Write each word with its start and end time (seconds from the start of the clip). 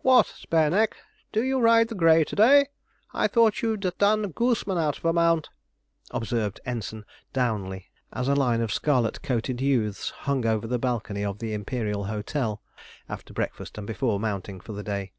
'What, 0.00 0.24
Spareneck, 0.28 0.96
do 1.30 1.42
you 1.42 1.60
ride 1.60 1.88
the 1.88 1.94
grey 1.94 2.24
to 2.24 2.34
day? 2.34 2.68
I 3.12 3.28
thought 3.28 3.60
you'd 3.60 3.80
done 3.98 4.32
Gooseman 4.32 4.78
out 4.78 4.96
of 4.96 5.04
a 5.04 5.12
mount,' 5.12 5.50
observed 6.10 6.58
Ensign 6.64 7.04
Downley, 7.34 7.90
as 8.10 8.26
a 8.26 8.34
line 8.34 8.62
of 8.62 8.72
scarlet 8.72 9.20
coated 9.20 9.60
youths 9.60 10.08
hung 10.24 10.46
over 10.46 10.66
the 10.66 10.78
balcony 10.78 11.22
of 11.22 11.38
the 11.38 11.52
Imperial 11.52 12.04
Hotel, 12.04 12.62
after 13.10 13.34
breakfast 13.34 13.76
and 13.76 13.86
before 13.86 14.18
mounting 14.18 14.58
for 14.58 14.72
the 14.72 14.82
day. 14.82 15.12